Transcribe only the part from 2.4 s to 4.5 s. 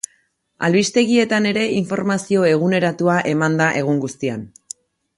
eguneratua eman da egun guztian.